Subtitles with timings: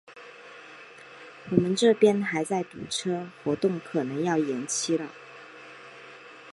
[1.51, 5.07] 我们这边还在堵车，活动可能要延期了。